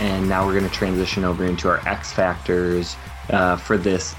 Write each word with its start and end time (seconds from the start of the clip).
And 0.00 0.28
now 0.28 0.46
we're 0.46 0.58
going 0.58 0.68
to 0.68 0.74
transition 0.74 1.24
over 1.24 1.44
into 1.44 1.68
our 1.68 1.86
X 1.86 2.12
Factors 2.12 2.96
uh, 3.28 3.56
for 3.56 3.76
this 3.76 4.14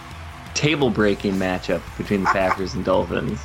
table 0.53 0.89
breaking 0.89 1.33
matchup 1.33 1.81
between 1.97 2.21
the 2.21 2.27
Packers 2.27 2.75
and 2.75 2.85
Dolphins. 2.85 3.39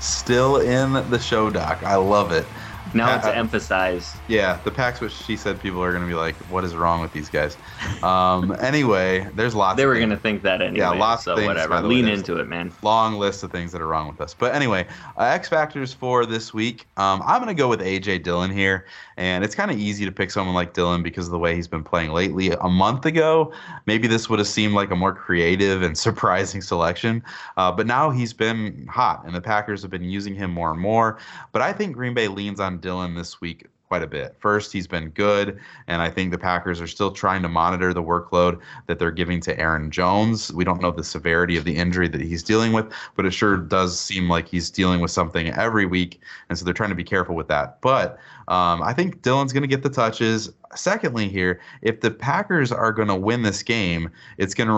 Still 0.00 0.56
in 0.56 0.94
the 1.10 1.18
show 1.18 1.50
doc. 1.50 1.82
I 1.82 1.96
love 1.96 2.32
it. 2.32 2.46
Now 2.92 3.16
it's 3.16 3.26
emphasized. 3.26 4.20
Yeah, 4.26 4.60
the 4.64 4.70
packs 4.70 5.00
which 5.00 5.12
she 5.12 5.36
said 5.36 5.60
people 5.60 5.82
are 5.82 5.90
going 5.90 6.02
to 6.02 6.08
be 6.08 6.14
like, 6.14 6.36
what 6.48 6.64
is 6.64 6.74
wrong 6.74 7.00
with 7.00 7.12
these 7.12 7.28
guys? 7.28 7.56
Um, 8.02 8.56
anyway, 8.60 9.28
there's 9.34 9.54
lots. 9.54 9.76
They 9.76 9.86
were 9.86 9.94
going 9.94 10.10
to 10.10 10.16
think 10.16 10.42
that 10.42 10.60
anyway. 10.60 10.78
Yeah, 10.78 10.90
lots 10.90 11.24
so 11.24 11.32
of 11.32 11.38
things. 11.38 11.48
whatever. 11.48 11.80
the 11.80 11.88
way. 11.88 11.94
Lean 11.96 12.08
into 12.08 12.36
it, 12.36 12.48
man. 12.48 12.72
Long 12.82 13.14
list 13.14 13.42
of 13.42 13.52
things 13.52 13.72
that 13.72 13.80
are 13.80 13.86
wrong 13.86 14.08
with 14.08 14.20
us. 14.20 14.34
But 14.34 14.54
anyway, 14.54 14.86
uh, 15.16 15.24
X 15.24 15.48
factors 15.48 15.92
for 15.92 16.26
this 16.26 16.52
week. 16.52 16.86
Um, 16.96 17.22
I'm 17.24 17.42
going 17.42 17.54
to 17.54 17.60
go 17.60 17.68
with 17.68 17.80
AJ 17.80 18.22
Dillon 18.22 18.50
here, 18.50 18.86
and 19.16 19.44
it's 19.44 19.54
kind 19.54 19.70
of 19.70 19.78
easy 19.78 20.04
to 20.04 20.12
pick 20.12 20.30
someone 20.30 20.54
like 20.54 20.74
Dillon 20.74 21.02
because 21.02 21.26
of 21.26 21.32
the 21.32 21.38
way 21.38 21.54
he's 21.54 21.68
been 21.68 21.84
playing 21.84 22.10
lately. 22.10 22.50
A 22.50 22.68
month 22.68 23.06
ago, 23.06 23.52
maybe 23.86 24.08
this 24.08 24.28
would 24.28 24.38
have 24.38 24.48
seemed 24.48 24.74
like 24.74 24.90
a 24.90 24.96
more 24.96 25.14
creative 25.14 25.82
and 25.82 25.96
surprising 26.10 26.62
selection, 26.62 27.22
uh, 27.56 27.70
but 27.70 27.86
now 27.86 28.10
he's 28.10 28.32
been 28.32 28.86
hot, 28.90 29.24
and 29.24 29.34
the 29.34 29.40
Packers 29.40 29.82
have 29.82 29.90
been 29.90 30.04
using 30.04 30.34
him 30.34 30.50
more 30.50 30.70
and 30.70 30.80
more. 30.80 31.18
But 31.52 31.62
I 31.62 31.72
think 31.72 31.94
Green 31.94 32.14
Bay 32.14 32.28
leans 32.28 32.60
on 32.60 32.69
Dillon 32.78 33.14
this 33.14 33.40
week 33.40 33.66
quite 33.90 34.02
a 34.04 34.06
bit. 34.06 34.36
First, 34.38 34.72
he's 34.72 34.86
been 34.86 35.08
good, 35.10 35.58
and 35.88 36.00
I 36.00 36.10
think 36.10 36.30
the 36.30 36.38
Packers 36.38 36.80
are 36.80 36.86
still 36.86 37.10
trying 37.10 37.42
to 37.42 37.48
monitor 37.48 37.92
the 37.92 38.02
workload 38.02 38.60
that 38.86 39.00
they're 39.00 39.10
giving 39.10 39.40
to 39.40 39.58
Aaron 39.58 39.90
Jones. 39.90 40.52
We 40.52 40.62
don't 40.62 40.80
know 40.80 40.92
the 40.92 41.02
severity 41.02 41.56
of 41.56 41.64
the 41.64 41.74
injury 41.74 42.06
that 42.06 42.20
he's 42.20 42.44
dealing 42.44 42.72
with, 42.72 42.86
but 43.16 43.26
it 43.26 43.32
sure 43.32 43.56
does 43.56 43.98
seem 43.98 44.28
like 44.28 44.46
he's 44.46 44.70
dealing 44.70 45.00
with 45.00 45.10
something 45.10 45.48
every 45.48 45.86
week, 45.86 46.20
and 46.48 46.56
so 46.56 46.64
they're 46.64 46.72
trying 46.72 46.90
to 46.90 46.94
be 46.94 47.02
careful 47.02 47.34
with 47.34 47.48
that. 47.48 47.80
But 47.80 48.12
um, 48.46 48.80
I 48.80 48.92
think 48.92 49.22
Dillon's 49.22 49.52
going 49.52 49.64
to 49.64 49.68
get 49.68 49.82
the 49.82 49.90
touches. 49.90 50.52
Secondly, 50.76 51.28
here, 51.28 51.60
if 51.82 52.00
the 52.00 52.12
Packers 52.12 52.70
are 52.70 52.92
going 52.92 53.08
to 53.08 53.16
win 53.16 53.42
this 53.42 53.64
game, 53.64 54.08
it's 54.38 54.54
going 54.54 54.68
to 54.68 54.74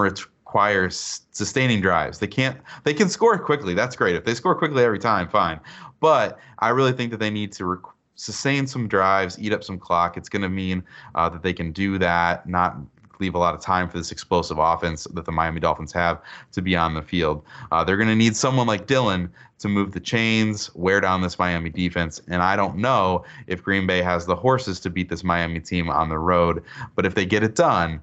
require 0.53 0.91
sustaining 0.91 1.81
drives. 1.81 2.19
They 2.19 2.27
can't. 2.27 2.59
They 2.85 2.93
can 2.93 3.09
score 3.09 3.39
quickly. 3.39 3.73
That's 3.73 3.97
great. 3.97 4.17
If 4.17 4.27
they 4.27 4.35
score 4.35 4.55
quickly 4.55 4.85
every 4.85 4.99
time, 4.99 5.27
fine. 5.27 5.59
But 5.99 6.39
I 6.59 6.69
really 6.69 6.93
think 6.93 7.11
that 7.11 7.21
they 7.21 7.31
need 7.31 7.53
to. 7.53 7.81
Sustain 8.15 8.67
some 8.67 8.87
drives, 8.87 9.39
eat 9.41 9.55
up 9.55 9.65
some 9.65 9.79
clock. 9.79 10.19
It's 10.19 10.29
going 10.29 10.43
to 10.43 10.49
mean 10.49 10.85
uh, 11.15 11.31
that 11.31 11.43
they 11.43 11.55
can 11.55 11.73
do 11.73 11.99
that, 11.99 12.47
not 12.47 12.77
leave 13.19 13.35
a 13.35 13.39
lot 13.39 13.55
of 13.55 13.61
time 13.61 13.89
for 13.89 13.97
this 13.97 14.13
explosive 14.13 14.59
offense 14.59 15.09
that 15.15 15.25
the 15.25 15.33
Miami 15.33 15.59
Dolphins 15.59 15.93
have 15.93 16.21
to 16.53 16.61
be 16.61 16.77
on 16.77 16.93
the 16.93 17.03
field. 17.03 17.43
Uh, 17.73 17.83
they're 17.83 17.97
going 17.97 18.11
to 18.11 18.15
need 18.15 18.37
someone 18.37 18.67
like 18.67 18.87
Dillon 18.87 19.33
to 19.61 19.69
move 19.69 19.93
the 19.93 20.01
chains, 20.01 20.73
wear 20.75 21.01
down 21.01 21.23
this 21.23 21.39
Miami 21.39 21.71
defense. 21.71 22.21
And 22.29 22.43
I 22.43 22.55
don't 22.55 22.77
know 22.77 23.25
if 23.47 23.63
Green 23.63 23.87
Bay 23.87 24.03
has 24.03 24.27
the 24.27 24.37
horses 24.37 24.79
to 24.81 24.91
beat 24.91 25.09
this 25.09 25.25
Miami 25.25 25.61
team 25.61 25.89
on 25.89 26.11
the 26.11 26.19
road. 26.19 26.63
But 26.95 27.07
if 27.07 27.15
they 27.15 27.25
get 27.25 27.43
it 27.43 27.57
done, 27.57 28.03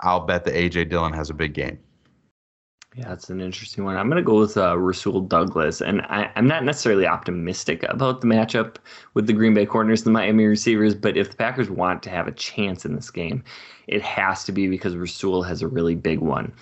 I'll 0.00 0.20
bet 0.20 0.44
that 0.44 0.54
AJ 0.54 0.90
Dillon 0.90 1.12
has 1.12 1.30
a 1.30 1.34
big 1.34 1.54
game. 1.54 1.78
Yeah, 2.96 3.10
that's 3.10 3.28
an 3.28 3.40
interesting 3.40 3.84
one. 3.84 3.96
I'm 3.96 4.08
going 4.08 4.22
to 4.22 4.26
go 4.26 4.40
with 4.40 4.56
uh, 4.56 4.76
Rasul 4.76 5.20
Douglas, 5.20 5.80
and 5.80 6.00
I, 6.02 6.32
I'm 6.34 6.48
not 6.48 6.64
necessarily 6.64 7.06
optimistic 7.06 7.84
about 7.84 8.22
the 8.22 8.26
matchup 8.26 8.76
with 9.14 9.26
the 9.26 9.34
Green 9.34 9.52
Bay 9.54 9.66
corners, 9.66 10.00
and 10.00 10.06
the 10.06 10.18
Miami 10.18 10.46
receivers. 10.46 10.94
But 10.94 11.16
if 11.16 11.30
the 11.30 11.36
Packers 11.36 11.70
want 11.70 12.02
to 12.04 12.10
have 12.10 12.26
a 12.26 12.32
chance 12.32 12.84
in 12.86 12.96
this 12.96 13.10
game, 13.10 13.44
it 13.86 14.02
has 14.02 14.42
to 14.44 14.52
be 14.52 14.68
because 14.68 14.96
Rasul 14.96 15.42
has 15.42 15.60
a 15.60 15.68
really 15.68 15.94
big 15.94 16.20
one. 16.20 16.52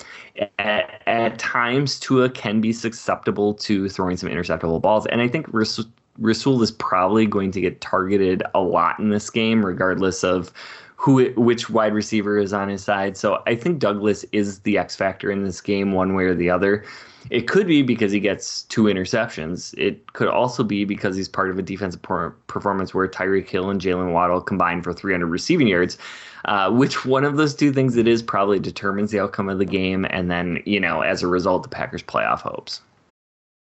At, 0.58 1.00
at 1.06 1.38
times, 1.38 1.98
Tua 2.00 2.28
can 2.28 2.60
be 2.60 2.72
susceptible 2.72 3.54
to 3.54 3.88
throwing 3.88 4.16
some 4.16 4.28
interceptable 4.28 4.82
balls, 4.82 5.06
and 5.06 5.20
I 5.20 5.28
think 5.28 5.46
Rasul, 5.52 5.84
Rasul 6.18 6.60
is 6.60 6.72
probably 6.72 7.26
going 7.26 7.52
to 7.52 7.60
get 7.60 7.80
targeted 7.80 8.42
a 8.52 8.60
lot 8.60 8.98
in 8.98 9.10
this 9.10 9.30
game, 9.30 9.64
regardless 9.64 10.24
of 10.24 10.52
who 10.96 11.18
it, 11.18 11.36
which 11.36 11.70
wide 11.70 11.94
receiver 11.94 12.38
is 12.38 12.52
on 12.52 12.68
his 12.68 12.82
side. 12.82 13.16
So 13.16 13.42
I 13.46 13.54
think 13.54 13.78
Douglas 13.78 14.24
is 14.32 14.60
the 14.60 14.78
X 14.78 14.96
factor 14.96 15.30
in 15.30 15.44
this 15.44 15.60
game, 15.60 15.92
one 15.92 16.14
way 16.14 16.24
or 16.24 16.34
the 16.34 16.50
other. 16.50 16.84
It 17.28 17.48
could 17.48 17.66
be 17.66 17.82
because 17.82 18.12
he 18.12 18.20
gets 18.20 18.62
two 18.64 18.84
interceptions. 18.84 19.76
It 19.76 20.12
could 20.12 20.28
also 20.28 20.62
be 20.62 20.84
because 20.84 21.16
he's 21.16 21.28
part 21.28 21.50
of 21.50 21.58
a 21.58 21.62
defensive 21.62 22.00
per- 22.00 22.30
performance 22.46 22.94
where 22.94 23.06
Tyreek 23.08 23.48
Hill 23.48 23.68
and 23.68 23.80
Jaylen 23.80 24.12
Waddle 24.12 24.40
combined 24.40 24.84
for 24.84 24.92
300 24.92 25.26
receiving 25.26 25.66
yards. 25.66 25.98
Uh, 26.44 26.70
which 26.70 27.04
one 27.04 27.24
of 27.24 27.36
those 27.36 27.54
two 27.54 27.72
things 27.72 27.96
it 27.96 28.06
is 28.06 28.22
probably 28.22 28.60
determines 28.60 29.10
the 29.10 29.18
outcome 29.18 29.48
of 29.48 29.58
the 29.58 29.64
game, 29.64 30.06
and 30.10 30.30
then 30.30 30.62
you 30.64 30.78
know 30.78 31.00
as 31.00 31.22
a 31.22 31.26
result 31.26 31.64
the 31.64 31.68
Packers' 31.68 32.04
playoff 32.04 32.40
hopes. 32.40 32.80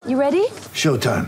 You 0.06 0.20
ready? 0.20 0.46
Showtime. 0.76 1.28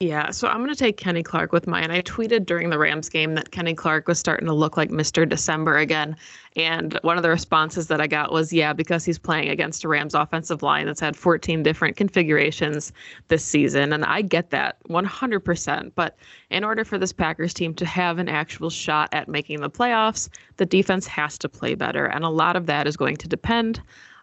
Yeah, 0.00 0.30
so 0.30 0.46
I'm 0.46 0.58
going 0.58 0.70
to 0.70 0.76
take 0.76 0.96
Kenny 0.96 1.24
Clark 1.24 1.50
with 1.50 1.66
mine. 1.66 1.82
And 1.82 1.92
I 1.92 2.02
tweeted 2.02 2.46
during 2.46 2.70
the 2.70 2.78
Rams 2.78 3.08
game 3.08 3.34
that 3.34 3.50
Kenny 3.50 3.74
Clark 3.74 4.06
was 4.06 4.16
starting 4.16 4.46
to 4.46 4.54
look 4.54 4.76
like 4.76 4.90
Mr. 4.90 5.28
December 5.28 5.76
again. 5.76 6.14
And 6.54 7.00
one 7.02 7.16
of 7.16 7.24
the 7.24 7.30
responses 7.30 7.88
that 7.88 8.00
I 8.00 8.06
got 8.06 8.30
was, 8.30 8.52
yeah, 8.52 8.72
because 8.72 9.04
he's 9.04 9.18
playing 9.18 9.48
against 9.48 9.82
a 9.82 9.88
Rams 9.88 10.14
offensive 10.14 10.62
line 10.62 10.86
that's 10.86 11.00
had 11.00 11.16
14 11.16 11.64
different 11.64 11.96
configurations 11.96 12.92
this 13.26 13.44
season. 13.44 13.92
And 13.92 14.04
I 14.04 14.22
get 14.22 14.50
that 14.50 14.76
100%. 14.88 15.90
But 15.96 16.16
in 16.50 16.62
order 16.62 16.84
for 16.84 16.96
this 16.96 17.12
Packers 17.12 17.52
team 17.52 17.74
to 17.74 17.84
have 17.84 18.18
an 18.18 18.28
actual 18.28 18.70
shot 18.70 19.08
at 19.10 19.26
making 19.26 19.62
the 19.62 19.70
playoffs, 19.70 20.28
the 20.58 20.66
defense 20.66 21.08
has 21.08 21.36
to 21.38 21.48
play 21.48 21.74
better. 21.74 22.06
And 22.06 22.24
a 22.24 22.28
lot 22.28 22.54
of 22.54 22.66
that 22.66 22.86
is 22.86 22.96
going 22.96 23.16
to 23.16 23.26
depend 23.26 23.82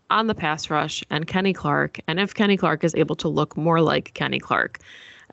on 0.10 0.28
the 0.28 0.36
pass 0.36 0.70
rush 0.70 1.04
and 1.10 1.28
Kenny 1.28 1.52
Clark. 1.52 2.00
And 2.08 2.18
if 2.18 2.34
Kenny 2.34 2.56
Clark 2.56 2.86
is 2.86 2.96
able 2.96 3.18
to 3.18 3.28
look 3.28 3.58
more 3.58 3.82
like 3.82 4.14
Kenny 4.14 4.40
Clark. 4.40 4.80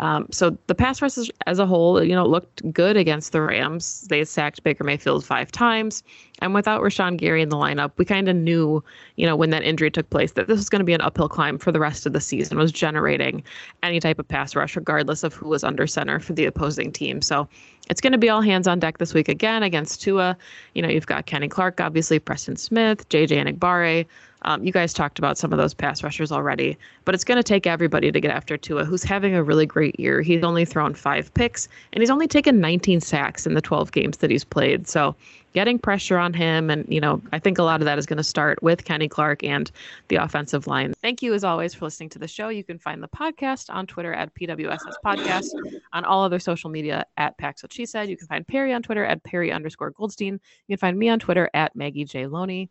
Um, 0.02 0.26
so 0.32 0.58
the 0.66 0.74
pass 0.74 1.00
rush 1.00 1.16
as 1.46 1.60
a 1.60 1.64
whole, 1.64 2.02
you 2.02 2.12
know, 2.12 2.26
looked 2.26 2.60
good 2.72 2.96
against 2.96 3.30
the 3.30 3.40
Rams. 3.40 4.00
They 4.08 4.24
sacked 4.24 4.64
Baker 4.64 4.82
Mayfield 4.82 5.24
five 5.24 5.52
times, 5.52 6.02
and 6.40 6.54
without 6.54 6.82
Rashan 6.82 7.16
Gary 7.16 7.40
in 7.40 7.50
the 7.50 7.56
lineup, 7.56 7.92
we 7.98 8.04
kind 8.04 8.28
of 8.28 8.34
knew, 8.34 8.82
you 9.14 9.26
know, 9.26 9.36
when 9.36 9.50
that 9.50 9.62
injury 9.62 9.92
took 9.92 10.10
place, 10.10 10.32
that 10.32 10.48
this 10.48 10.56
was 10.56 10.68
going 10.68 10.80
to 10.80 10.84
be 10.84 10.92
an 10.92 11.00
uphill 11.00 11.28
climb 11.28 11.56
for 11.56 11.70
the 11.70 11.78
rest 11.78 12.04
of 12.04 12.14
the 12.14 12.20
season. 12.20 12.58
Was 12.58 12.72
generating 12.72 13.44
any 13.84 14.00
type 14.00 14.18
of 14.18 14.26
pass 14.26 14.56
rush, 14.56 14.74
regardless 14.74 15.22
of 15.22 15.34
who 15.34 15.48
was 15.48 15.62
under 15.62 15.86
center 15.86 16.18
for 16.18 16.32
the 16.32 16.46
opposing 16.46 16.90
team. 16.90 17.22
So 17.22 17.46
it's 17.88 18.00
going 18.00 18.12
to 18.12 18.18
be 18.18 18.28
all 18.28 18.40
hands 18.40 18.66
on 18.66 18.80
deck 18.80 18.98
this 18.98 19.14
week 19.14 19.28
again 19.28 19.62
against 19.62 20.02
Tua. 20.02 20.36
You 20.74 20.82
know, 20.82 20.88
you've 20.88 21.06
got 21.06 21.26
Kenny 21.26 21.46
Clark, 21.46 21.80
obviously 21.80 22.18
Preston 22.18 22.56
Smith, 22.56 23.08
JJ 23.08 23.46
Enagbare. 23.46 24.06
Um, 24.44 24.64
you 24.64 24.72
guys 24.72 24.92
talked 24.92 25.18
about 25.18 25.38
some 25.38 25.52
of 25.52 25.58
those 25.58 25.74
pass 25.74 26.02
rushers 26.02 26.32
already, 26.32 26.76
but 27.04 27.14
it's 27.14 27.24
going 27.24 27.36
to 27.36 27.42
take 27.42 27.66
everybody 27.66 28.10
to 28.10 28.20
get 28.20 28.30
after 28.30 28.56
Tua, 28.56 28.84
who's 28.84 29.04
having 29.04 29.34
a 29.34 29.42
really 29.42 29.66
great 29.66 29.98
year. 29.98 30.20
He's 30.20 30.42
only 30.42 30.64
thrown 30.64 30.94
five 30.94 31.32
picks, 31.34 31.68
and 31.92 32.02
he's 32.02 32.10
only 32.10 32.26
taken 32.26 32.60
19 32.60 33.00
sacks 33.00 33.46
in 33.46 33.54
the 33.54 33.60
12 33.60 33.92
games 33.92 34.18
that 34.18 34.30
he's 34.30 34.44
played. 34.44 34.88
So 34.88 35.14
getting 35.52 35.78
pressure 35.78 36.18
on 36.18 36.32
him, 36.32 36.70
and 36.70 36.84
you 36.88 37.00
know, 37.00 37.20
I 37.32 37.38
think 37.38 37.58
a 37.58 37.62
lot 37.62 37.80
of 37.80 37.84
that 37.84 37.98
is 37.98 38.06
going 38.06 38.16
to 38.16 38.24
start 38.24 38.62
with 38.62 38.84
Kenny 38.84 39.08
Clark 39.08 39.44
and 39.44 39.70
the 40.08 40.16
offensive 40.16 40.66
line. 40.66 40.94
Thank 41.02 41.22
you 41.22 41.34
as 41.34 41.44
always 41.44 41.74
for 41.74 41.84
listening 41.84 42.08
to 42.10 42.18
the 42.18 42.28
show. 42.28 42.48
You 42.48 42.64
can 42.64 42.78
find 42.78 43.02
the 43.02 43.08
podcast 43.08 43.72
on 43.72 43.86
Twitter 43.86 44.12
at 44.12 44.34
PWSS 44.34 44.94
Podcast, 45.04 45.50
on 45.92 46.04
all 46.04 46.24
other 46.24 46.38
social 46.38 46.70
media 46.70 47.06
at 47.16 47.36
Pax 47.38 47.62
What 47.62 47.72
She 47.72 47.86
Said. 47.86 48.08
You 48.08 48.16
can 48.16 48.26
find 48.26 48.46
Perry 48.46 48.72
on 48.72 48.82
Twitter 48.82 49.04
at 49.04 49.22
Perry 49.22 49.52
underscore 49.52 49.90
Goldstein. 49.90 50.40
You 50.66 50.76
can 50.76 50.80
find 50.80 50.98
me 50.98 51.08
on 51.08 51.18
Twitter 51.18 51.50
at 51.54 51.76
Maggie 51.76 52.04
J 52.04 52.26
Loney. 52.26 52.70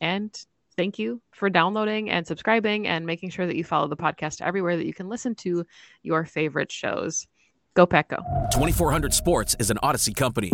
And 0.00 0.36
thank 0.76 0.98
you 0.98 1.20
for 1.32 1.50
downloading 1.50 2.10
and 2.10 2.26
subscribing 2.26 2.86
and 2.86 3.06
making 3.06 3.30
sure 3.30 3.46
that 3.46 3.56
you 3.56 3.64
follow 3.64 3.88
the 3.88 3.96
podcast 3.96 4.40
everywhere 4.40 4.76
that 4.76 4.86
you 4.86 4.94
can 4.94 5.08
listen 5.08 5.34
to 5.36 5.64
your 6.02 6.24
favorite 6.24 6.70
shows. 6.70 7.26
Go 7.74 7.86
Go. 8.08 8.16
2400 8.52 9.12
Sports 9.12 9.56
is 9.58 9.70
an 9.70 9.78
Odyssey 9.82 10.14
company. 10.14 10.52